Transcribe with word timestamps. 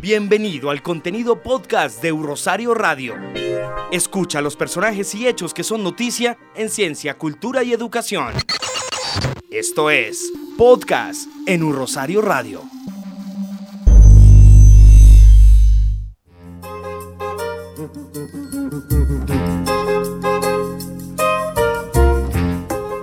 Bienvenido 0.00 0.70
al 0.70 0.80
contenido 0.80 1.42
podcast 1.42 2.02
de 2.02 2.08
Rosario 2.10 2.72
Radio. 2.72 3.16
Escucha 3.92 4.40
los 4.40 4.56
personajes 4.56 5.14
y 5.14 5.28
hechos 5.28 5.52
que 5.52 5.62
son 5.62 5.82
noticia 5.82 6.38
en 6.54 6.70
ciencia, 6.70 7.18
cultura 7.18 7.62
y 7.64 7.74
educación. 7.74 8.32
Esto 9.50 9.90
es 9.90 10.32
Podcast 10.56 11.28
en 11.46 11.70
Rosario 11.70 12.22
Radio. 12.22 12.62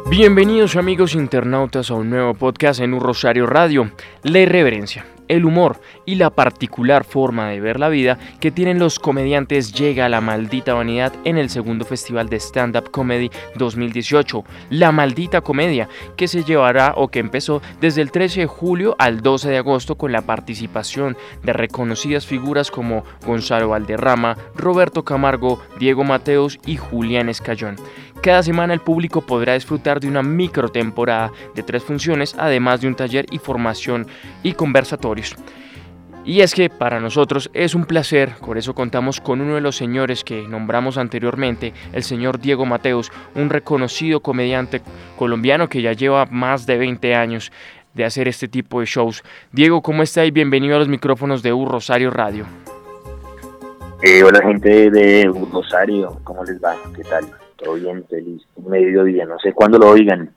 Bienvenidos 0.10 0.76
amigos 0.76 1.14
internautas 1.14 1.92
a 1.92 1.94
un 1.94 2.10
nuevo 2.10 2.34
podcast 2.34 2.80
en 2.80 2.96
Un 2.96 3.02
Rosario 3.02 3.46
Radio. 3.46 3.92
La 4.24 4.40
irreverencia, 4.40 5.06
el 5.28 5.46
humor 5.46 5.82
y 6.06 6.16
la 6.16 6.30
particular 6.30 7.04
forma 7.04 7.50
de 7.50 7.60
ver 7.60 7.80
la 7.80 7.90
vida 7.90 8.18
que 8.40 8.52
tienen 8.52 8.80
los 8.80 9.00
comediantes 9.00 9.74
llega 9.74 10.06
a 10.06 10.10
la 10.10 10.22
maldita 10.22 10.74
vanidad 10.74 11.14
en 11.24 11.38
el 11.38 11.50
segundo 11.50 11.86
Festival 11.86 12.30
de 12.30 12.40
Stand 12.40 12.78
Up 12.78 12.92
Comedy 12.92 13.30
2018, 13.56 14.44
La 14.70 14.92
Maldita 14.92 15.42
Comedia, 15.42 15.90
que 16.16 16.28
se 16.28 16.44
llevará 16.44 16.94
o 16.96 17.10
que 17.10 17.20
empezó 17.20 17.62
desde 17.82 18.02
el 18.02 18.12
13 18.12 18.42
de 18.42 18.48
julio 18.48 18.96
al 19.00 19.22
12 19.22 19.50
de 19.50 19.58
agosto 19.58 19.96
con 19.96 20.12
la 20.12 20.22
participación 20.22 21.18
de 21.44 21.54
reconocidas 21.54 22.26
figuras 22.26 22.72
como 22.72 23.04
Gonzalo 23.26 23.70
Valderrama, 23.70 24.38
Roberto 24.56 25.04
Camargo, 25.04 25.62
Diego 25.80 26.04
Mateos 26.04 26.60
y 26.66 26.78
Julián 26.78 27.30
Escayón. 27.30 27.76
Cada 28.22 28.44
semana 28.44 28.74
el 28.74 28.82
público 28.82 29.22
podrá 29.22 29.54
disfrutar 29.54 30.00
de 30.00 30.08
una 30.08 30.24
micro 30.24 30.70
temporada 30.70 31.32
de 31.56 31.64
tres 31.64 31.84
funciones, 31.84 32.36
además 32.38 32.82
de 32.82 32.88
un 32.88 32.96
taller 32.96 33.26
y 33.32 33.38
formación 33.38 34.08
y 34.44 34.54
conversatorios. 34.54 35.36
Y 36.26 36.42
es 36.42 36.54
que 36.54 36.70
para 36.70 37.00
nosotros 37.00 37.50
es 37.54 37.74
un 37.74 37.86
placer, 37.86 38.34
por 38.46 38.58
eso 38.58 38.76
contamos 38.76 39.22
con 39.22 39.40
uno 39.40 39.56
de 39.56 39.62
los 39.62 39.78
señores 39.78 40.26
que 40.26 40.46
nombramos 40.46 40.98
anteriormente, 40.98 41.74
el 41.94 42.04
señor 42.04 42.40
Diego 42.40 42.66
Mateos, 42.66 43.14
un 43.34 43.50
reconocido 43.50 44.20
comediante 44.20 44.82
colombiano 45.18 45.70
que 45.70 45.82
ya 45.82 45.94
lleva 45.94 46.26
más 46.26 46.66
de 46.66 46.78
20 46.78 47.16
años 47.16 47.54
de 47.94 48.04
hacer 48.04 48.28
este 48.28 48.50
tipo 48.50 48.82
de 48.82 48.88
shows. 48.88 49.24
Diego, 49.54 49.82
¿cómo 49.82 50.04
está 50.04 50.26
y 50.26 50.32
bienvenido 50.32 50.76
a 50.76 50.80
los 50.80 50.90
micrófonos 50.90 51.44
de 51.44 51.54
U 51.54 51.66
Rosario 51.66 52.12
Radio? 52.12 52.46
Eh, 54.04 54.22
hola 54.22 54.42
gente 54.42 54.92
de 54.92 55.30
U 55.30 55.46
Rosario, 55.46 56.20
¿cómo 56.26 56.44
les 56.44 56.62
va? 56.62 56.76
¿Qué 56.94 57.04
tal? 57.04 57.26
Todo 57.58 57.76
bien, 57.76 58.06
feliz 58.10 58.44
mediodía, 58.66 59.26
no 59.26 59.38
sé 59.40 59.54
cuándo 59.54 59.78
lo 59.78 59.90
oigan. 59.90 60.32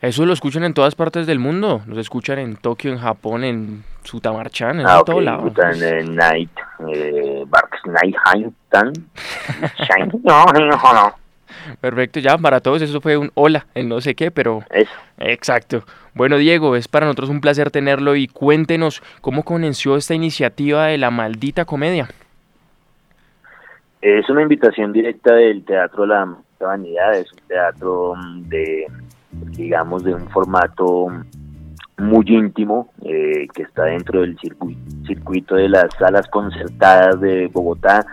Eso 0.00 0.26
lo 0.26 0.32
escuchan 0.32 0.64
en 0.64 0.74
todas 0.74 0.96
partes 0.96 1.28
del 1.28 1.38
mundo. 1.38 1.82
Los 1.86 1.98
escuchan 1.98 2.40
en 2.40 2.56
Tokio, 2.56 2.90
en 2.90 2.98
Japón, 2.98 3.44
en 3.44 3.84
Sutamarchan, 4.02 4.80
en 4.80 4.86
ah, 4.86 5.02
todo 5.06 5.20
lado. 5.20 5.52
En 5.74 6.16
Night, 6.16 6.50
eh, 6.92 7.44
Barks 7.46 7.80
Night 7.86 8.16
no, 10.24 10.44
no, 10.46 10.68
no. 10.68 11.14
Perfecto, 11.80 12.18
ya 12.18 12.36
para 12.38 12.60
todos 12.60 12.82
eso 12.82 13.00
fue 13.00 13.16
un 13.16 13.30
hola, 13.34 13.66
en 13.74 13.88
no 13.88 14.00
sé 14.00 14.16
qué, 14.16 14.32
pero... 14.32 14.64
Eso. 14.70 14.90
Exacto. 15.18 15.84
Bueno, 16.14 16.36
Diego, 16.36 16.74
es 16.74 16.88
para 16.88 17.06
nosotros 17.06 17.30
un 17.30 17.40
placer 17.40 17.70
tenerlo 17.70 18.16
y 18.16 18.26
cuéntenos 18.26 19.02
cómo 19.20 19.44
comenzó 19.44 19.96
esta 19.96 20.14
iniciativa 20.14 20.86
de 20.86 20.98
la 20.98 21.12
maldita 21.12 21.64
comedia. 21.64 22.08
Es 24.00 24.28
una 24.28 24.42
invitación 24.42 24.92
directa 24.92 25.32
del 25.34 25.64
Teatro 25.64 26.06
La 26.06 26.26
Vanidad, 26.66 27.14
es 27.14 27.32
un 27.32 27.38
teatro 27.48 28.14
de, 28.48 28.86
digamos, 29.30 30.04
de 30.04 30.14
un 30.14 30.28
formato 30.28 31.08
muy 31.98 32.24
íntimo 32.26 32.88
eh, 33.02 33.46
que 33.54 33.62
está 33.62 33.84
dentro 33.84 34.22
del 34.22 34.36
circuito 34.38 35.54
de 35.54 35.68
las 35.68 35.92
salas 35.98 36.26
concertadas 36.28 37.20
de 37.20 37.48
Bogotá. 37.48 38.04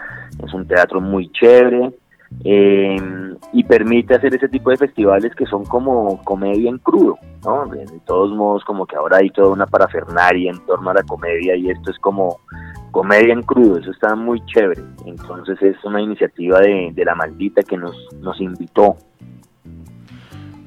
Es 0.43 0.53
un 0.53 0.67
teatro 0.67 1.01
muy 1.01 1.31
chévere 1.31 1.91
eh, 2.43 2.97
y 3.51 3.63
permite 3.63 4.15
hacer 4.15 4.35
ese 4.35 4.47
tipo 4.47 4.69
de 4.69 4.77
festivales 4.77 5.33
que 5.35 5.45
son 5.45 5.65
como 5.65 6.21
comedia 6.23 6.69
en 6.69 6.77
crudo, 6.77 7.17
¿no? 7.43 7.65
De, 7.67 7.85
todos 8.05 8.31
modos, 8.35 8.63
como 8.63 8.85
que 8.85 8.95
ahora 8.95 9.17
hay 9.17 9.29
toda 9.31 9.49
una 9.49 9.65
parafernaria 9.65 10.51
en 10.51 10.65
torno 10.65 10.91
a 10.91 10.93
la 10.93 11.03
comedia 11.03 11.55
y 11.55 11.69
esto 11.69 11.91
es 11.91 11.97
como 11.99 12.39
comedia 12.91 13.33
en 13.33 13.43
crudo, 13.43 13.77
eso 13.77 13.91
está 13.91 14.15
muy 14.15 14.43
chévere. 14.45 14.81
Entonces 15.05 15.61
es 15.61 15.83
una 15.83 16.01
iniciativa 16.01 16.59
de, 16.59 16.93
la 16.95 17.15
maldita 17.15 17.63
que 17.63 17.77
nos, 17.77 17.95
nos 18.21 18.39
invitó 18.41 18.97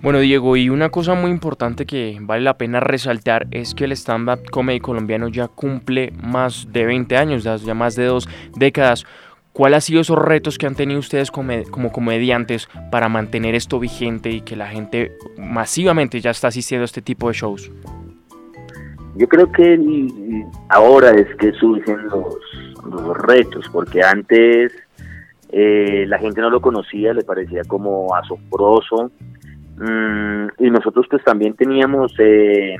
bueno, 0.02 0.18
Diego, 0.18 0.56
y 0.56 0.68
una 0.68 0.88
cosa 0.88 1.14
muy 1.14 1.30
importante 1.30 1.86
que 1.86 2.18
vale 2.20 2.42
la 2.42 2.58
pena 2.58 2.80
resaltar 2.80 3.46
es 3.52 3.72
que 3.72 3.84
el 3.84 3.92
stand-up 3.92 4.50
comedy 4.50 4.80
colombiano 4.80 5.28
ya 5.28 5.46
cumple 5.46 6.12
más 6.20 6.66
de 6.72 6.86
20 6.86 7.16
años, 7.16 7.44
ya 7.44 7.74
más 7.74 7.94
de 7.94 8.06
dos 8.06 8.28
décadas. 8.56 9.04
¿Cuáles 9.52 9.76
han 9.76 9.82
sido 9.82 10.00
esos 10.00 10.18
retos 10.18 10.58
que 10.58 10.66
han 10.66 10.74
tenido 10.74 10.98
ustedes 10.98 11.30
como 11.30 11.92
comediantes 11.92 12.68
para 12.90 13.08
mantener 13.08 13.54
esto 13.54 13.78
vigente 13.78 14.30
y 14.30 14.40
que 14.40 14.56
la 14.56 14.66
gente 14.66 15.12
masivamente 15.38 16.20
ya 16.20 16.30
está 16.30 16.48
asistiendo 16.48 16.82
a 16.82 16.86
este 16.86 17.00
tipo 17.00 17.28
de 17.28 17.34
shows? 17.34 17.70
Yo 19.16 19.28
creo 19.28 19.50
que 19.52 19.78
ahora 20.68 21.10
es 21.10 21.34
que 21.36 21.52
surgen 21.52 22.08
los, 22.08 22.36
retos, 23.18 23.68
porque 23.72 24.02
antes 24.02 24.72
eh, 25.50 26.04
la 26.08 26.18
gente 26.18 26.40
no 26.40 26.50
lo 26.50 26.60
conocía, 26.60 27.14
le 27.14 27.22
parecía 27.22 27.62
como 27.64 28.14
asombroso, 28.14 29.10
Mm, 29.76 30.46
y 30.58 30.70
nosotros 30.70 31.06
pues 31.10 31.24
también 31.24 31.54
teníamos, 31.54 32.14
eh, 32.18 32.76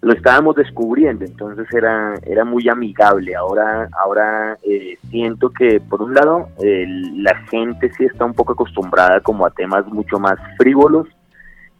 lo 0.00 0.12
estábamos 0.14 0.56
descubriendo, 0.56 1.24
entonces 1.24 1.66
era, 1.74 2.14
era 2.24 2.44
muy 2.44 2.68
amigable. 2.68 3.34
Ahora, 3.34 3.88
ahora 4.02 4.56
eh, 4.62 4.96
siento 5.10 5.50
que 5.50 5.80
por 5.80 6.02
un 6.02 6.14
lado 6.14 6.48
la 6.58 7.34
gente 7.50 7.90
sí 7.96 8.04
está 8.04 8.24
un 8.24 8.34
poco 8.34 8.52
acostumbrada 8.52 9.20
como 9.20 9.44
a 9.44 9.50
temas 9.50 9.86
mucho 9.88 10.18
más 10.18 10.38
frívolos 10.56 11.06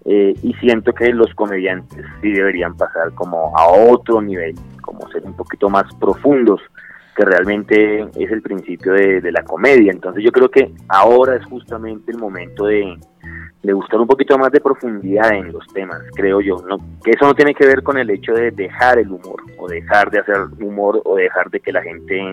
eh, 0.04 0.34
y 0.42 0.52
siento 0.54 0.92
que 0.92 1.12
los 1.12 1.32
comediantes 1.34 2.04
sí 2.20 2.32
deberían 2.32 2.76
pasar 2.76 3.12
como 3.14 3.56
a 3.56 3.68
otro 3.68 4.20
nivel, 4.20 4.54
como 4.80 5.08
ser 5.10 5.22
un 5.24 5.36
poquito 5.36 5.68
más 5.68 5.84
profundos 5.94 6.60
que 7.14 7.24
realmente 7.24 8.00
es 8.00 8.30
el 8.30 8.42
principio 8.42 8.94
de, 8.94 9.32
la 9.32 9.42
comedia. 9.44 9.92
Entonces 9.92 10.24
yo 10.24 10.32
creo 10.32 10.50
que 10.50 10.72
ahora 10.88 11.36
es 11.36 11.44
justamente 11.44 12.10
el 12.10 12.18
momento 12.18 12.66
de, 12.66 12.96
de 13.62 13.72
buscar 13.72 14.00
un 14.00 14.06
poquito 14.06 14.38
más 14.38 14.50
de 14.50 14.60
profundidad 14.60 15.32
en 15.34 15.52
los 15.52 15.66
temas, 15.68 16.00
creo 16.14 16.40
yo. 16.40 16.56
No, 16.66 16.78
que 17.04 17.10
eso 17.10 17.26
no 17.26 17.34
tiene 17.34 17.54
que 17.54 17.66
ver 17.66 17.82
con 17.82 17.98
el 17.98 18.10
hecho 18.10 18.32
de 18.32 18.50
dejar 18.50 18.98
el 18.98 19.10
humor 19.10 19.42
o 19.58 19.68
dejar 19.68 20.10
de 20.10 20.20
hacer 20.20 20.36
humor 20.60 21.02
o 21.04 21.16
dejar 21.16 21.50
de 21.50 21.60
que 21.60 21.72
la 21.72 21.82
gente 21.82 22.32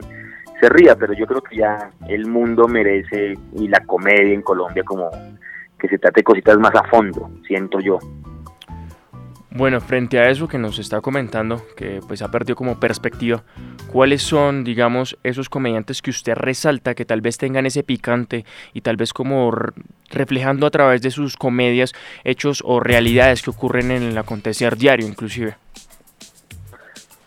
se 0.60 0.70
ría, 0.70 0.96
pero 0.96 1.14
yo 1.14 1.26
creo 1.28 1.42
que 1.42 1.58
ya 1.58 1.92
el 2.08 2.26
mundo 2.28 2.68
merece 2.68 3.34
y 3.54 3.68
la 3.68 3.80
comedia 3.86 4.34
en 4.34 4.42
Colombia 4.42 4.84
como 4.84 5.10
que 5.80 5.88
se 5.88 5.98
trate 5.98 6.24
cositas 6.24 6.58
más 6.58 6.76
a 6.76 6.84
fondo, 6.84 7.32
siento 7.48 7.80
yo. 7.80 8.00
Bueno, 9.52 9.82
frente 9.82 10.20
a 10.20 10.30
eso 10.30 10.48
que 10.48 10.60
nos 10.60 10.78
está 10.78 11.02
comentando, 11.02 11.66
que 11.76 12.02
pues 12.08 12.22
ha 12.22 12.30
perdido 12.30 12.56
como 12.56 12.80
perspectiva, 12.80 13.44
¿cuáles 13.92 14.22
son, 14.22 14.64
digamos, 14.64 15.18
esos 15.24 15.50
comediantes 15.50 16.04
que 16.04 16.12
usted 16.12 16.36
resalta 16.36 16.94
que 16.94 17.04
tal 17.04 17.22
vez 17.22 17.40
tengan 17.40 17.66
ese 17.66 17.82
picante 17.82 18.46
y 18.74 18.82
tal 18.82 18.96
vez 18.96 19.12
como 19.12 19.52
reflejando 20.12 20.68
a 20.68 20.70
través 20.70 21.02
de 21.02 21.10
sus 21.10 21.36
comedias 21.36 21.94
hechos 22.24 22.62
o 22.64 22.80
realidades 22.80 23.42
que 23.42 23.50
ocurren 23.50 23.90
en 23.90 24.04
el 24.04 24.18
acontecer 24.20 24.78
diario 24.78 25.08
inclusive? 25.08 25.56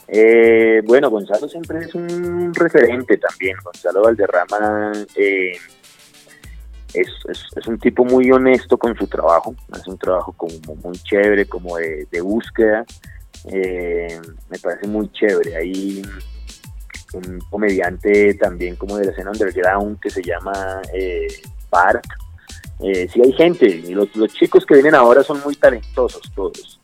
Eh, 0.06 0.80
bueno, 0.84 1.10
Gonzalo 1.10 1.48
siempre 1.48 1.80
es 1.80 1.94
un 1.94 2.54
referente 2.54 3.16
también. 3.16 3.56
Gonzalo 3.64 4.02
Valderrama 4.02 4.92
eh, 5.16 5.56
es, 6.94 7.08
es, 7.56 7.66
un 7.66 7.78
tipo 7.78 8.04
muy 8.04 8.30
honesto 8.30 8.76
con 8.76 8.96
su 8.96 9.06
trabajo, 9.06 9.54
hace 9.72 9.90
un 9.90 9.98
trabajo 9.98 10.32
como 10.32 10.52
muy 10.84 10.98
chévere, 10.98 11.46
como 11.46 11.76
de, 11.76 12.20
búsqueda, 12.20 12.84
eh, 13.46 14.20
me 14.48 14.58
parece 14.58 14.86
muy 14.86 15.10
chévere. 15.12 15.56
Hay 15.56 16.02
un 17.14 17.40
comediante 17.50 18.34
también 18.34 18.76
como 18.76 18.96
de 18.96 19.06
la 19.06 19.12
escena 19.12 19.30
underground 19.30 20.00
que 20.00 20.10
se 20.10 20.22
llama 20.22 20.82
eh, 20.92 21.26
Park. 21.70 22.04
Eh, 22.80 23.08
sí 23.12 23.20
hay 23.22 23.32
gente, 23.32 23.66
y 23.66 23.94
los, 23.94 24.14
los 24.16 24.32
chicos 24.32 24.66
que 24.66 24.74
vienen 24.74 24.94
ahora 24.94 25.22
son 25.22 25.40
muy 25.44 25.54
talentosos 25.54 26.22
todos. 26.34 26.80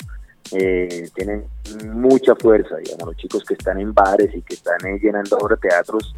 eh, 0.52 1.10
tienen 1.14 1.44
mucha 1.92 2.34
fuerza, 2.36 2.76
digamos, 2.76 3.08
los 3.08 3.16
chicos 3.16 3.44
que 3.44 3.54
están 3.54 3.78
en 3.80 3.92
bares 3.92 4.34
y 4.34 4.40
que 4.40 4.54
están 4.54 4.78
eh, 4.86 4.98
llenando 5.02 5.36
ahora 5.36 5.56
teatros, 5.56 6.14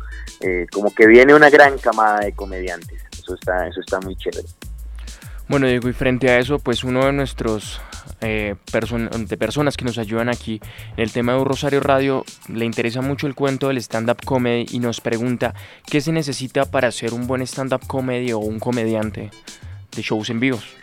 como 0.70 0.94
que 0.94 1.06
viene 1.06 1.34
una 1.34 1.50
gran 1.50 1.78
camada 1.78 2.20
de 2.20 2.32
comediantes, 2.32 3.02
eso 3.30 3.34
está, 3.34 3.68
eso 3.68 3.80
está 3.80 4.00
muy 4.00 4.16
chévere. 4.16 4.48
Bueno, 5.48 5.66
Diego, 5.66 5.88
y 5.88 5.92
frente 5.92 6.30
a 6.30 6.38
eso, 6.38 6.58
pues 6.58 6.84
uno 6.84 7.04
de 7.06 7.12
nuestros 7.12 7.80
eh, 8.20 8.54
de 8.62 9.36
personas 9.36 9.76
que 9.76 9.84
nos 9.84 9.98
ayudan 9.98 10.28
aquí 10.28 10.60
en 10.96 11.02
el 11.02 11.12
tema 11.12 11.32
de 11.34 11.44
Rosario 11.44 11.80
Radio 11.80 12.24
le 12.48 12.64
interesa 12.64 13.00
mucho 13.00 13.26
el 13.26 13.34
cuento 13.34 13.68
del 13.68 13.78
stand-up 13.78 14.24
comedy 14.24 14.66
y 14.70 14.78
nos 14.78 15.00
pregunta 15.00 15.54
qué 15.90 16.00
se 16.00 16.12
necesita 16.12 16.66
para 16.66 16.90
ser 16.90 17.14
un 17.14 17.26
buen 17.26 17.42
stand-up 17.42 17.86
comedy 17.86 18.32
o 18.32 18.38
un 18.38 18.60
comediante 18.60 19.30
de 19.94 20.02
shows 20.02 20.30
en 20.30 20.40
vivos. 20.40 20.76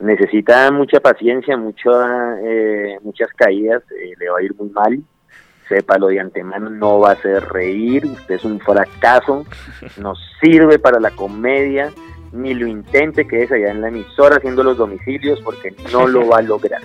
Necesita 0.00 0.70
mucha 0.70 1.00
paciencia, 1.00 1.56
mucha, 1.56 2.40
eh, 2.42 2.98
muchas 3.02 3.28
caídas, 3.34 3.82
eh, 3.90 4.14
le 4.18 4.30
va 4.30 4.38
a 4.38 4.42
ir 4.42 4.54
muy 4.54 4.70
mal 4.70 5.02
sépalo 5.68 6.08
de 6.08 6.20
antemano, 6.20 6.70
no 6.70 7.00
va 7.00 7.10
a 7.10 7.12
hacer 7.12 7.44
reír, 7.48 8.06
usted 8.06 8.36
es 8.36 8.44
un 8.44 8.58
fracaso, 8.60 9.46
no 9.98 10.14
sirve 10.40 10.78
para 10.78 10.98
la 10.98 11.10
comedia, 11.10 11.92
ni 12.32 12.54
lo 12.54 12.66
intente, 12.66 13.26
que 13.26 13.42
es 13.42 13.52
allá 13.52 13.70
en 13.70 13.80
la 13.80 13.88
emisora 13.88 14.36
haciendo 14.36 14.62
los 14.62 14.76
domicilios, 14.76 15.40
porque 15.42 15.74
no 15.92 16.06
lo 16.06 16.26
va 16.28 16.38
a 16.38 16.42
lograr. 16.42 16.82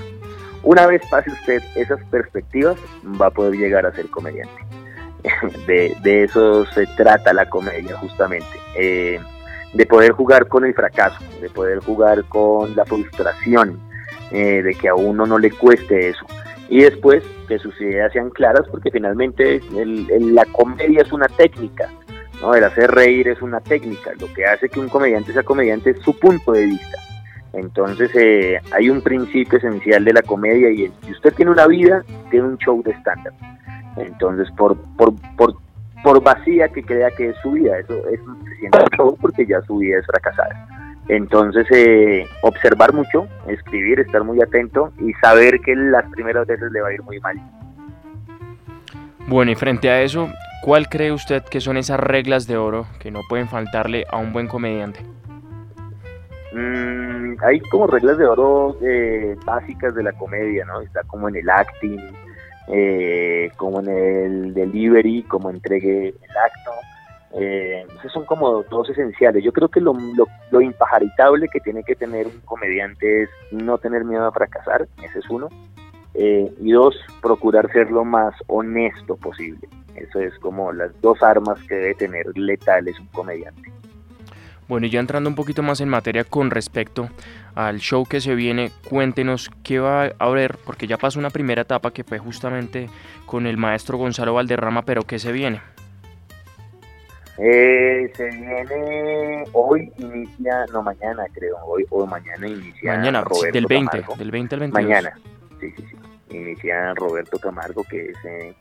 Una 0.63 0.87
vez 0.87 1.01
pase 1.09 1.31
usted 1.31 1.61
esas 1.75 2.01
perspectivas, 2.05 2.77
va 3.19 3.27
a 3.27 3.31
poder 3.31 3.55
llegar 3.55 3.85
a 3.85 3.93
ser 3.93 4.09
comediante. 4.09 4.53
De, 5.67 5.95
de 6.01 6.23
eso 6.23 6.65
se 6.65 6.85
trata 6.97 7.33
la 7.33 7.49
comedia, 7.49 7.95
justamente. 7.97 8.59
Eh, 8.75 9.19
de 9.73 9.85
poder 9.85 10.11
jugar 10.11 10.47
con 10.47 10.65
el 10.65 10.73
fracaso, 10.73 11.17
de 11.41 11.49
poder 11.49 11.79
jugar 11.79 12.25
con 12.25 12.75
la 12.75 12.85
frustración, 12.85 13.79
eh, 14.31 14.61
de 14.61 14.75
que 14.75 14.89
a 14.89 14.95
uno 14.95 15.25
no 15.25 15.39
le 15.39 15.49
cueste 15.49 16.09
eso 16.09 16.25
y 16.69 16.81
después 16.81 17.23
que 17.47 17.59
sus 17.59 17.79
ideas 17.81 18.11
sean 18.13 18.29
claras 18.29 18.67
porque 18.69 18.91
finalmente 18.91 19.61
la 20.19 20.45
comedia 20.45 21.01
es 21.01 21.11
una 21.11 21.27
técnica, 21.27 21.89
¿no? 22.41 22.55
el 22.55 22.63
hacer 22.63 22.91
reír 22.91 23.27
es 23.27 23.41
una 23.41 23.59
técnica, 23.59 24.11
lo 24.19 24.31
que 24.33 24.45
hace 24.45 24.69
que 24.69 24.79
un 24.79 24.89
comediante 24.89 25.33
sea 25.33 25.43
comediante 25.43 25.91
es 25.91 25.99
su 25.99 26.17
punto 26.17 26.51
de 26.53 26.65
vista. 26.65 26.97
Entonces 27.53 28.09
eh, 28.15 28.59
hay 28.71 28.89
un 28.89 29.01
principio 29.01 29.59
esencial 29.59 30.03
de 30.03 30.13
la 30.13 30.23
comedia 30.23 30.71
y 30.71 30.85
es, 30.85 30.91
si 31.05 31.11
usted 31.11 31.33
tiene 31.35 31.51
una 31.51 31.67
vida, 31.67 32.03
tiene 32.31 32.47
un 32.47 32.57
show 32.57 32.81
de 32.81 32.91
estándar. 32.91 33.33
Entonces, 33.97 34.49
por, 34.57 34.75
por, 34.97 35.13
por, 35.37 35.55
por 36.03 36.23
vacía 36.23 36.67
que 36.69 36.83
crea 36.83 37.11
que 37.11 37.29
es 37.29 37.35
su 37.43 37.51
vida, 37.51 37.77
eso 37.77 37.93
es 38.09 38.19
un 38.21 38.43
show 38.97 39.15
porque 39.21 39.45
ya 39.45 39.61
su 39.61 39.77
vida 39.77 39.99
es 39.99 40.05
fracasada. 40.07 40.82
Entonces, 41.09 41.67
eh, 41.71 42.25
observar 42.41 42.93
mucho, 42.93 43.27
escribir, 43.47 43.99
estar 43.99 44.23
muy 44.23 44.41
atento 44.41 44.93
y 44.99 45.13
saber 45.13 45.59
que 45.59 45.75
las 45.75 46.09
primeras 46.11 46.47
veces 46.47 46.71
le 46.71 46.81
va 46.81 46.89
a 46.89 46.93
ir 46.93 47.03
muy 47.03 47.19
mal. 47.19 47.37
Bueno, 49.27 49.51
y 49.51 49.55
frente 49.55 49.89
a 49.89 50.01
eso, 50.01 50.29
¿cuál 50.63 50.87
cree 50.87 51.11
usted 51.11 51.43
que 51.43 51.61
son 51.61 51.77
esas 51.77 51.99
reglas 51.99 52.47
de 52.47 52.57
oro 52.57 52.85
que 52.99 53.11
no 53.11 53.21
pueden 53.27 53.47
faltarle 53.47 54.05
a 54.09 54.17
un 54.17 54.31
buen 54.31 54.47
comediante? 54.47 55.01
Mm, 56.53 57.35
hay 57.41 57.59
como 57.61 57.87
reglas 57.87 58.17
de 58.17 58.25
oro 58.25 58.77
eh, 58.81 59.35
básicas 59.45 59.95
de 59.95 60.03
la 60.03 60.13
comedia, 60.13 60.65
¿no? 60.65 60.81
Está 60.81 61.03
como 61.03 61.27
en 61.27 61.35
el 61.35 61.49
acting, 61.49 61.99
eh, 62.67 63.51
como 63.57 63.81
en 63.81 63.89
el 63.89 64.53
delivery, 64.53 65.23
como 65.23 65.49
entregue 65.49 66.09
el 66.09 66.37
acto 66.37 66.62
eh, 67.35 67.87
son 68.11 68.25
como 68.25 68.63
dos 68.63 68.89
esenciales. 68.89 69.43
Yo 69.43 69.51
creo 69.51 69.67
que 69.67 69.81
lo, 69.81 69.95
lo, 70.51 70.61
impajaritable 70.61 71.47
que 71.47 71.59
tiene 71.59 71.83
que 71.83 71.95
tener 71.95 72.27
un 72.27 72.39
comediante 72.41 73.23
es 73.23 73.29
no 73.51 73.77
tener 73.77 74.05
miedo 74.05 74.25
a 74.25 74.31
fracasar, 74.31 74.87
ese 75.03 75.19
es 75.19 75.29
uno. 75.29 75.49
Eh, 76.13 76.53
y 76.59 76.71
dos, 76.71 76.95
procurar 77.21 77.71
ser 77.71 77.89
lo 77.89 78.05
más 78.05 78.35
honesto 78.47 79.15
posible. 79.15 79.67
Eso 79.95 80.19
es 80.19 80.37
como 80.39 80.71
las 80.71 80.91
dos 81.01 81.23
armas 81.23 81.59
que 81.63 81.75
debe 81.75 81.95
tener 81.95 82.37
letales 82.37 82.99
un 82.99 83.07
comediante. 83.07 83.71
Bueno, 84.67 84.85
y 84.85 84.91
ya 84.91 84.99
entrando 84.99 85.29
un 85.29 85.35
poquito 85.35 85.61
más 85.61 85.81
en 85.81 85.89
materia 85.89 86.23
con 86.23 86.49
respecto 86.49 87.09
al 87.55 87.79
show 87.79 88.05
que 88.05 88.21
se 88.21 88.33
viene, 88.35 88.71
cuéntenos 88.87 89.51
qué 89.63 89.79
va 89.79 90.05
a 90.05 90.13
haber, 90.19 90.57
porque 90.65 90.87
ya 90.87 90.97
pasó 90.97 91.19
una 91.19 91.31
primera 91.31 91.63
etapa 91.63 91.91
que 91.91 92.03
fue 92.03 92.17
justamente 92.17 92.89
con 93.25 93.45
el 93.45 93.57
maestro 93.57 93.97
Gonzalo 93.97 94.35
Valderrama, 94.35 94.83
pero 94.83 95.03
¿qué 95.03 95.19
se 95.19 95.31
viene? 95.31 95.61
Eh, 97.37 98.11
se 98.15 98.29
viene 98.29 99.43
hoy, 99.53 99.91
inicia, 99.97 100.65
no 100.71 100.83
mañana 100.83 101.25
creo, 101.33 101.57
hoy 101.65 101.83
o 101.89 102.05
mañana 102.05 102.47
inicia. 102.47 102.95
Mañana, 102.95 103.21
Roberto 103.21 103.53
del 103.53 103.65
20, 103.65 104.05
del 104.17 104.31
20 104.31 104.55
al 104.55 104.59
22. 104.59 104.71
Mañana, 104.71 105.19
sí, 105.59 105.71
sí, 105.75 105.83
sí. 105.89 106.37
Inicia 106.37 106.93
Roberto 106.93 107.39
Camargo, 107.39 107.83
que 107.83 108.11
es 108.11 108.17
eh, 108.25 108.55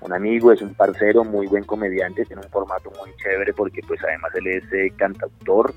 un 0.00 0.12
amigo, 0.12 0.52
es 0.52 0.60
un 0.60 0.74
parcero, 0.74 1.24
muy 1.24 1.46
buen 1.46 1.64
comediante, 1.64 2.24
tiene 2.26 2.42
un 2.42 2.50
formato 2.50 2.92
muy 2.98 3.14
chévere 3.16 3.54
porque 3.54 3.80
pues 3.86 4.02
además 4.04 4.34
él 4.34 4.46
es 4.46 4.72
eh, 4.72 4.92
cantautor, 4.96 5.74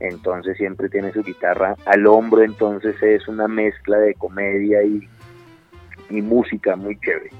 entonces 0.00 0.56
siempre 0.56 0.88
tiene 0.88 1.12
su 1.12 1.22
guitarra 1.22 1.76
al 1.86 2.06
hombro, 2.06 2.42
entonces 2.42 3.00
es 3.00 3.28
una 3.28 3.46
mezcla 3.46 3.98
de 3.98 4.14
comedia 4.14 4.82
y, 4.82 5.08
y 6.10 6.20
música 6.20 6.74
muy 6.74 6.98
chévere. 6.98 7.30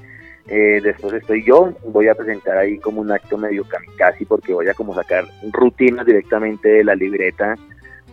Eh, 0.47 0.81
después 0.83 1.13
estoy 1.13 1.43
yo, 1.43 1.73
voy 1.85 2.09
a 2.09 2.15
presentar 2.15 2.57
ahí 2.57 2.77
como 2.77 2.99
un 2.99 3.11
acto 3.11 3.37
medio 3.37 3.63
kamikaze 3.63 4.25
porque 4.25 4.53
voy 4.53 4.67
a 4.67 4.73
como 4.73 4.93
sacar 4.93 5.25
rutinas 5.53 6.05
directamente 6.05 6.67
de 6.67 6.83
la 6.83 6.95
libreta 6.95 7.55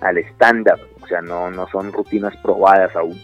al 0.00 0.16
estándar, 0.18 0.78
o 1.02 1.06
sea, 1.06 1.20
no, 1.20 1.50
no 1.50 1.66
son 1.68 1.92
rutinas 1.92 2.36
probadas 2.36 2.94
aún. 2.94 3.20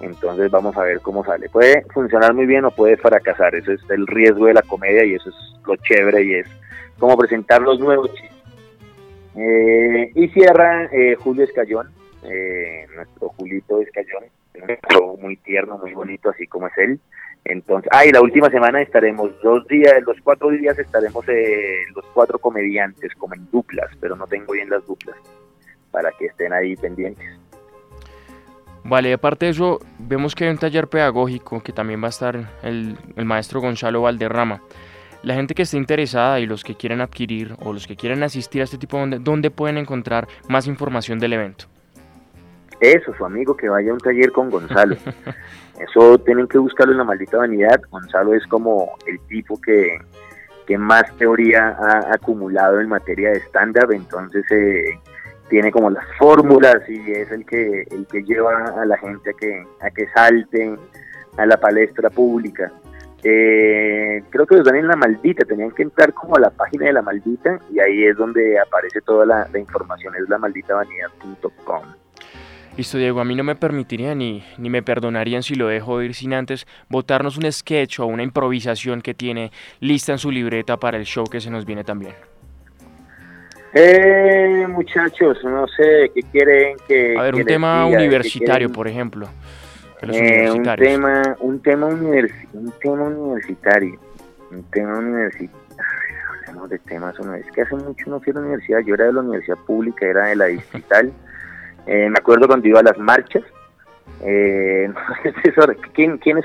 Entonces 0.00 0.50
vamos 0.50 0.76
a 0.76 0.82
ver 0.82 1.00
cómo 1.00 1.24
sale. 1.24 1.48
Puede 1.48 1.84
funcionar 1.92 2.32
muy 2.32 2.46
bien 2.46 2.64
o 2.64 2.70
puede 2.70 2.96
fracasar, 2.96 3.54
eso 3.54 3.72
es 3.72 3.80
el 3.90 4.06
riesgo 4.06 4.46
de 4.46 4.54
la 4.54 4.62
comedia 4.62 5.04
y 5.04 5.14
eso 5.14 5.30
es 5.30 5.36
lo 5.66 5.76
chévere 5.76 6.22
y 6.22 6.34
es 6.34 6.46
como 6.98 7.16
presentar 7.16 7.60
los 7.60 7.80
nuevos. 7.80 8.10
Eh, 9.36 10.12
y 10.14 10.28
cierra 10.28 10.88
eh, 10.92 11.16
Julio 11.16 11.44
Escayón, 11.44 11.90
nuestro 12.94 13.30
Julito 13.30 13.80
Escayón, 13.80 14.24
muy 15.20 15.36
tierno, 15.38 15.78
muy 15.78 15.92
bonito, 15.92 16.30
así 16.30 16.46
como 16.46 16.68
es 16.68 16.78
él. 16.78 17.00
Entonces, 17.44 17.90
ah, 17.92 18.04
la 18.10 18.22
última 18.22 18.48
semana 18.48 18.80
estaremos 18.80 19.30
dos 19.42 19.66
días, 19.68 20.02
los 20.06 20.16
cuatro 20.22 20.50
días 20.50 20.78
estaremos 20.78 21.28
eh, 21.28 21.82
los 21.94 22.04
cuatro 22.14 22.38
comediantes 22.38 23.14
como 23.16 23.34
en 23.34 23.50
duplas, 23.50 23.90
pero 24.00 24.16
no 24.16 24.26
tengo 24.26 24.52
bien 24.54 24.70
las 24.70 24.84
duplas 24.86 25.16
para 25.90 26.10
que 26.12 26.26
estén 26.26 26.52
ahí 26.52 26.74
pendientes. 26.76 27.38
Vale, 28.82 29.12
aparte 29.12 29.46
de 29.46 29.52
eso, 29.52 29.78
vemos 29.98 30.34
que 30.34 30.44
hay 30.44 30.50
un 30.50 30.58
taller 30.58 30.88
pedagógico 30.88 31.62
que 31.62 31.72
también 31.72 32.02
va 32.02 32.06
a 32.06 32.10
estar 32.10 32.50
el, 32.62 32.96
el 33.16 33.24
maestro 33.24 33.60
Gonzalo 33.60 34.02
Valderrama. 34.02 34.62
La 35.22 35.34
gente 35.34 35.54
que 35.54 35.62
esté 35.62 35.78
interesada 35.78 36.38
y 36.40 36.46
los 36.46 36.64
que 36.64 36.74
quieren 36.74 37.00
adquirir 37.00 37.56
o 37.60 37.72
los 37.72 37.86
que 37.86 37.96
quieren 37.96 38.22
asistir 38.22 38.60
a 38.60 38.64
este 38.64 38.76
tipo 38.76 38.98
de... 39.06 39.18
¿Dónde 39.20 39.50
pueden 39.50 39.78
encontrar 39.78 40.28
más 40.48 40.66
información 40.66 41.18
del 41.18 41.32
evento? 41.32 41.64
Eso, 42.80 43.14
su 43.14 43.24
amigo 43.24 43.56
que 43.56 43.68
vaya 43.68 43.90
a 43.90 43.94
un 43.94 44.00
taller 44.00 44.32
con 44.32 44.50
Gonzalo. 44.50 44.96
Eso 45.78 46.18
tienen 46.18 46.46
que 46.46 46.58
buscarlo 46.58 46.92
en 46.92 46.98
la 46.98 47.04
maldita 47.04 47.38
vanidad. 47.38 47.80
Gonzalo 47.90 48.34
es 48.34 48.46
como 48.46 48.92
el 49.06 49.18
tipo 49.26 49.60
que, 49.60 49.98
más 50.78 51.04
teoría 51.18 51.76
ha 51.78 52.14
acumulado 52.14 52.80
en 52.80 52.88
materia 52.88 53.30
de 53.30 53.38
estándar, 53.38 53.86
entonces 53.92 54.44
eh, 54.50 54.98
tiene 55.50 55.70
como 55.70 55.90
las 55.90 56.04
fórmulas 56.18 56.88
y 56.88 57.12
es 57.12 57.30
el 57.30 57.44
que 57.44 57.82
el 57.90 58.06
que 58.06 58.22
lleva 58.22 58.72
a 58.80 58.86
la 58.86 58.96
gente 58.96 59.30
a 59.30 59.32
que 59.34 59.62
a 59.82 59.90
que 59.90 60.08
salten 60.14 60.78
a 61.36 61.46
la 61.46 61.58
palestra 61.58 62.08
pública. 62.08 62.72
Eh, 63.22 64.22
creo 64.30 64.46
que 64.46 64.56
los 64.56 64.64
dan 64.64 64.76
en 64.76 64.88
la 64.88 64.96
maldita, 64.96 65.44
tenían 65.44 65.70
que 65.70 65.82
entrar 65.82 66.12
como 66.12 66.36
a 66.36 66.40
la 66.40 66.50
página 66.50 66.86
de 66.86 66.92
la 66.94 67.02
maldita 67.02 67.58
y 67.70 67.80
ahí 67.80 68.04
es 68.04 68.16
donde 68.16 68.58
aparece 68.58 69.00
toda 69.02 69.26
la, 69.26 69.48
la 69.52 69.58
información, 69.58 70.14
es 70.14 70.28
la 70.28 70.38
maldita 70.38 70.74
vanidad.com. 70.74 72.03
Listo, 72.76 72.98
Diego, 72.98 73.20
a 73.20 73.24
mí 73.24 73.36
no 73.36 73.44
me 73.44 73.54
permitirían 73.54 74.18
ni, 74.18 74.42
ni 74.58 74.68
me 74.68 74.82
perdonarían 74.82 75.44
si 75.44 75.54
lo 75.54 75.68
dejo 75.68 76.02
ir 76.02 76.12
sin 76.12 76.34
antes 76.34 76.66
botarnos 76.88 77.36
un 77.36 77.50
sketch 77.52 78.00
o 78.00 78.06
una 78.06 78.24
improvisación 78.24 79.00
que 79.00 79.14
tiene 79.14 79.52
lista 79.78 80.10
en 80.10 80.18
su 80.18 80.32
libreta 80.32 80.76
para 80.76 80.96
el 80.96 81.04
show 81.04 81.24
que 81.24 81.40
se 81.40 81.50
nos 81.50 81.64
viene 81.64 81.84
también. 81.84 82.14
Eh, 83.74 84.66
muchachos, 84.68 85.38
no 85.44 85.68
sé, 85.68 86.10
¿qué 86.14 86.22
quieren 86.32 86.76
que... 86.88 87.16
A 87.16 87.22
ver, 87.22 87.36
un 87.36 87.44
tema 87.44 87.86
universitario, 87.86 88.70
por 88.70 88.88
ejemplo. 88.88 89.28
Eh, 90.02 90.50
un 90.50 90.62
tema, 90.64 91.36
un 91.40 91.60
tema, 91.60 91.86
un 91.86 92.72
tema 92.80 93.04
universitario, 93.04 94.00
un 94.50 94.64
tema 94.64 94.98
universitario. 94.98 95.64
Hablemos 96.48 96.70
de 96.70 96.78
temas, 96.80 97.14
es 97.38 97.50
que 97.52 97.62
hace 97.62 97.76
mucho 97.76 98.10
no 98.10 98.20
fui 98.20 98.32
a 98.32 98.34
la 98.34 98.40
universidad, 98.40 98.80
yo 98.80 98.94
era 98.94 99.06
de 99.06 99.12
la 99.12 99.20
universidad 99.20 99.58
pública, 99.58 100.06
era 100.06 100.26
de 100.26 100.36
la 100.36 100.46
distrital. 100.46 101.12
Eh, 101.86 102.08
me 102.08 102.18
acuerdo 102.18 102.46
cuando 102.46 102.68
iba 102.68 102.80
a 102.80 102.84
las 102.84 102.98
marchas. 102.98 103.42
Eh, 104.22 104.90
¿quién, 105.94 106.18
quién 106.18 106.40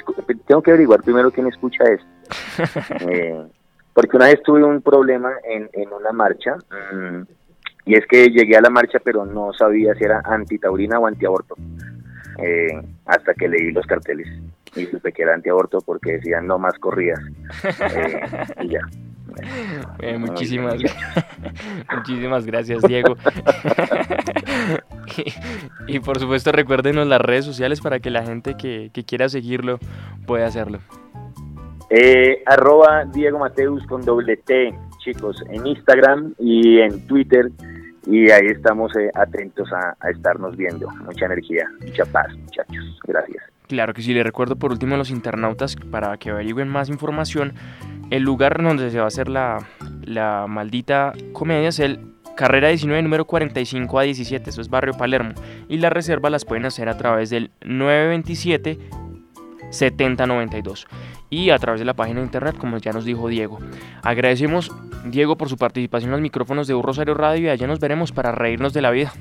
tengo 0.45 0.61
que 0.61 0.71
averiguar 0.71 1.01
primero 1.01 1.31
quién 1.31 1.47
escucha 1.47 1.83
esto. 1.85 2.07
Eh, 3.09 3.45
porque 3.93 4.15
una 4.15 4.27
vez 4.27 4.41
tuve 4.43 4.63
un 4.63 4.81
problema 4.81 5.31
en, 5.43 5.69
en 5.73 5.91
una 5.91 6.11
marcha 6.11 6.55
mm, 6.93 7.23
y 7.85 7.95
es 7.95 8.05
que 8.05 8.29
llegué 8.29 8.55
a 8.55 8.61
la 8.61 8.69
marcha, 8.69 8.99
pero 9.03 9.25
no 9.25 9.51
sabía 9.53 9.95
si 9.95 10.03
era 10.03 10.21
antitaurina 10.23 10.99
o 10.99 11.07
antiaborto, 11.07 11.55
eh, 12.37 12.79
hasta 13.05 13.33
que 13.33 13.47
leí 13.47 13.71
los 13.71 13.85
carteles 13.87 14.27
y 14.75 14.85
supe 14.85 15.11
que 15.11 15.23
era 15.23 15.33
antiaborto 15.33 15.79
porque 15.81 16.13
decían 16.13 16.45
no 16.47 16.59
más 16.59 16.77
corridas. 16.79 17.19
Eh, 17.95 18.21
y 18.61 18.69
ya. 18.69 18.81
Eh, 20.01 20.17
muchísimas, 20.17 20.75
muchísimas 21.95 22.45
gracias, 22.45 22.81
Diego. 22.83 23.15
y, 25.87 25.95
y, 25.95 25.99
por 25.99 26.19
supuesto, 26.19 26.51
recuérdenos 26.51 27.07
las 27.07 27.21
redes 27.21 27.45
sociales 27.45 27.81
para 27.81 27.99
que 27.99 28.09
la 28.09 28.23
gente 28.23 28.55
que, 28.55 28.91
que 28.93 29.03
quiera 29.03 29.29
seguirlo 29.29 29.79
pueda 30.25 30.47
hacerlo. 30.47 30.79
Eh, 31.89 32.43
arroba 32.45 33.05
Diego 33.05 33.39
Mateus 33.39 33.85
con 33.87 34.05
doble 34.05 34.37
T, 34.37 34.73
chicos, 34.99 35.43
en 35.49 35.65
Instagram 35.65 36.35
y 36.37 36.79
en 36.79 37.05
Twitter. 37.07 37.49
Y 38.05 38.31
ahí 38.31 38.47
estamos 38.47 38.95
eh, 38.95 39.09
atentos 39.15 39.71
a, 39.73 39.95
a 39.99 40.09
estarnos 40.09 40.55
viendo. 40.55 40.89
Mucha 41.05 41.25
energía, 41.25 41.67
mucha 41.81 42.05
paz, 42.05 42.27
muchachos. 42.37 42.99
Gracias. 43.05 43.43
Claro 43.69 43.93
que 43.93 44.01
sí, 44.01 44.15
le 44.15 44.23
recuerdo 44.23 44.55
por 44.55 44.71
último 44.71 44.95
a 44.95 44.97
los 44.97 45.11
internautas 45.11 45.75
para 45.75 46.17
que 46.17 46.31
averigüen 46.31 46.67
más 46.67 46.89
información. 46.89 47.53
El 48.09 48.23
lugar 48.23 48.63
donde 48.63 48.89
se 48.89 48.97
va 48.97 49.03
a 49.03 49.09
hacer 49.09 49.29
la, 49.29 49.63
maldita 50.49 51.13
comedia 51.33 51.69
es 51.69 51.77
el 51.77 51.99
Carrera 52.35 52.69
19, 52.69 53.03
número 53.03 53.25
45 53.25 53.99
a 53.99 54.01
17, 54.01 54.49
eso 54.49 54.61
es 54.61 54.69
Barrio 54.69 54.95
Palermo. 54.97 55.33
Y 55.67 55.77
la 55.77 55.91
reserva 55.91 56.31
las 56.31 56.45
pueden 56.45 56.65
hacer 56.65 56.89
a 56.89 56.97
través 56.97 57.29
del 57.29 57.51
927 57.63 58.79
7092 59.69 60.87
y 61.29 61.51
a 61.51 61.59
través 61.59 61.79
de 61.79 61.85
la 61.85 61.93
página 61.93 62.21
de 62.21 62.25
internet, 62.25 62.57
como 62.57 62.79
ya 62.79 62.91
nos 62.91 63.05
dijo 63.05 63.27
Diego. 63.27 63.59
Agradecemos, 64.01 64.71
Diego, 65.05 65.37
por 65.37 65.47
su 65.47 65.57
participación 65.57 66.09
en 66.09 66.13
los 66.13 66.21
micrófonos 66.21 66.65
de 66.65 66.73
Un 66.73 66.81
Rosario 66.81 67.13
Radio 67.13 67.43
y 67.43 67.49
allá 67.49 67.67
nos 67.67 67.79
veremos 67.79 68.11
para 68.11 68.31
reírnos 68.31 68.73
de 68.73 68.81
la 68.81 68.89
vida. 68.89 69.13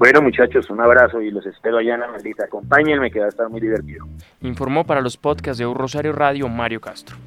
Bueno, 0.00 0.22
muchachos, 0.22 0.70
un 0.70 0.80
abrazo 0.80 1.20
y 1.20 1.30
los 1.30 1.44
espero 1.44 1.76
allá 1.76 1.92
en 1.92 2.00
la 2.00 2.08
maldita. 2.08 2.46
Acompáñenme, 2.46 3.10
que 3.10 3.20
va 3.20 3.26
a 3.26 3.28
estar 3.28 3.50
muy 3.50 3.60
divertido. 3.60 4.06
Informó 4.40 4.82
para 4.86 5.02
los 5.02 5.18
podcasts 5.18 5.58
de 5.58 5.66
Un 5.66 5.74
Rosario 5.74 6.12
Radio 6.12 6.48
Mario 6.48 6.80
Castro. 6.80 7.18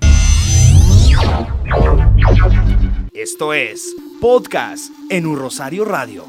Esto 3.13 3.53
es 3.53 3.95
Podcast 4.19 4.91
en 5.11 5.27
Un 5.27 5.37
Rosario 5.37 5.85
Radio. 5.85 6.25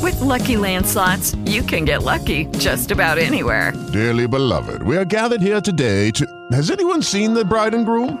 With 0.00 0.20
lucky 0.20 0.54
landslots, 0.54 1.36
you 1.46 1.64
can 1.64 1.84
get 1.84 2.04
lucky 2.04 2.46
just 2.60 2.92
about 2.92 3.18
anywhere. 3.18 3.72
Dearly 3.92 4.28
beloved, 4.28 4.84
we 4.84 4.96
are 4.96 5.04
gathered 5.04 5.42
here 5.42 5.60
today 5.60 6.12
to. 6.12 6.24
Has 6.52 6.70
anyone 6.70 7.02
seen 7.02 7.34
the 7.34 7.44
bride 7.44 7.74
and 7.74 7.84
groom? 7.84 8.20